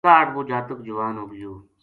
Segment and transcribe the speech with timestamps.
[0.05, 1.53] کاہڈ وہ جاتک جوان ہو گیو